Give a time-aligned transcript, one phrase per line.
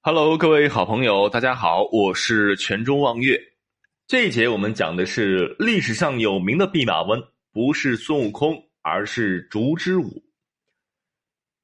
[0.00, 3.36] Hello，各位好朋友，大家好，我是全中望月。
[4.06, 7.20] 这一节我们讲的是历史上有名的弼马温，
[7.52, 10.22] 不是孙悟空，而是烛之武。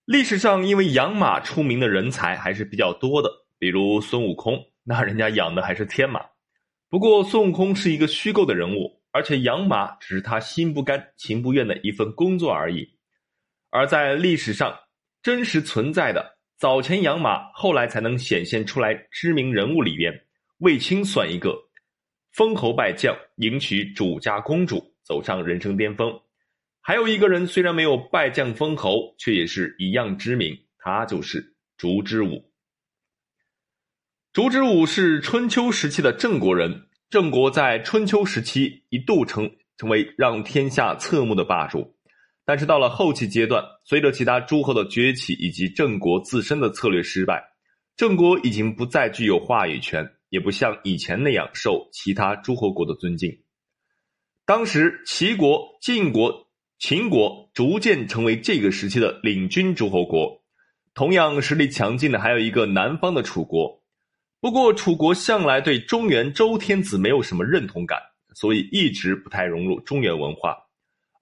[0.05, 6.21] 历史上因为养马出名的人才还是比较多的，比如孙悟空，那人家养的还是天马。
[6.91, 12.98] 不过孙悟空是一个虚构的人物，而且养马只是他心不甘情不愿的一份工作而已。
[13.71, 14.77] 而在历史上
[15.23, 16.34] 真实存在的。
[16.65, 18.95] 早前养马，后来才能显现出来。
[19.11, 20.25] 知名人物里边，
[20.61, 21.55] 卫青算一个，
[22.33, 26.19] 封侯拜将，迎娶主家公主，走上人生巅峰。
[26.80, 32.51] 还有一个人，虽然没有拜将封侯，却也是一样知名，他就是烛之武。
[34.33, 41.94] 烛之武是春秋时期的郑国人，郑国在春秋时期一度成成为让天下侧目的霸主。
[42.47, 47.43] 但是到了后期阶段，随着其他诸侯的崛起以及郑国自身的策略失败，
[47.97, 53.41] 郑国已经不再具有话语权，也不像以前那样受其他诸侯国的尊敬。
[54.45, 60.43] 当时齐国、晋国、秦国逐渐成为这个时期的领军诸侯国，
[60.93, 63.83] 同样实力强劲的还有一个南方的楚国。
[64.41, 67.99] 不过楚国向来对中原周天子没有什么认同感，
[68.34, 70.63] 所以一直不太融入中原文化。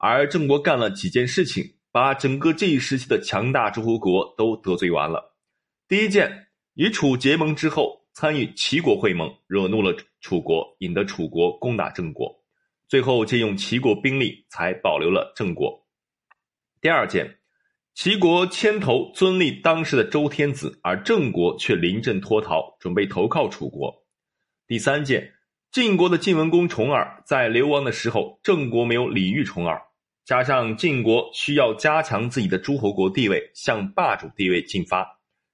[0.04, 5.36] 而郑国干了几件事情，把整个这一时期的强大诸侯国都得罪完了。
[5.86, 12.42] 第一件，与楚结盟之后，参与齐国会盟，惹怒了楚国，引得楚国攻打郑国，
[12.88, 15.86] 最后借用齐国兵力才保留了郑国。
[16.80, 17.38] 第二件，
[17.94, 24.04] 齐国牵头尊立当时的周天子，而郑国却临阵脱逃，准备投靠楚国。
[24.66, 25.34] 第三件，
[25.70, 29.80] 晋国的晋文公重耳在流亡的时候，郑国没有礼遇重耳。
[30.24, 35.06] 加上晋国需要加强自己的诸侯国地位，向霸主地位进发，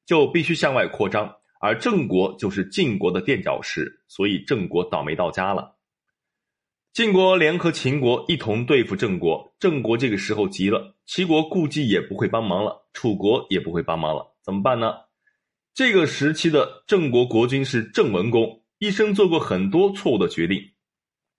[0.05, 5.77] 就必须向外扩张，而郑国就是晋国的垫脚石，所以郑国倒霉到家了。
[6.93, 14.95] 晋国联合秦国一同对付郑国，郑国这个时候急了，齐国估计也不会帮忙了，楚国也不会帮忙了，怎么办呢？
[15.73, 20.61] 这个时期的郑国国君是郑文公，一生做过很多错误的决定，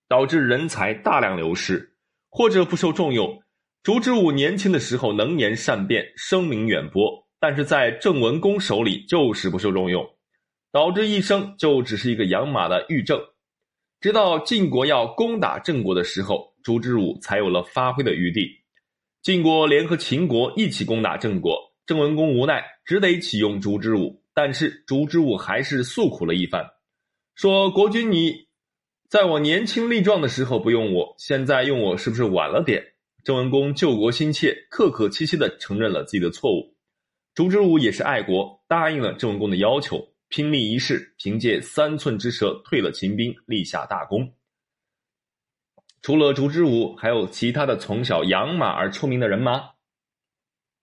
[0.08, 1.89] 导致人才大量流失。
[2.30, 3.42] 或者不受重用，
[3.82, 10.08] 烛之武年轻的时候能言善辩，声名远播，但是在郑文公手里就是不受重用，
[10.70, 13.20] 导致一生就只是一个养马的御正。
[14.00, 18.48] 直到晋国要攻打郑国的时候，烛之武才有了发挥的余地。
[19.22, 26.64] 晋国联合秦国一起攻打郑国，郑文公无奈只得启用烛之武，但是烛之武还是诉苦了一番，
[27.34, 28.48] 说：“国君你。”
[29.10, 32.80] 在我年轻力壮的时候不用我，现在用我是不是晚了点？
[33.24, 36.76] 郑文公救国心切，客客气气的承认了自己的错误。
[37.34, 44.32] 烛之武也是爱国，答应了郑文公的要求，拼力一试，凭借三寸之舌退了秦兵，立下大功。
[46.02, 49.70] 除了烛之武，还有其他的从小养马而出名的人吗？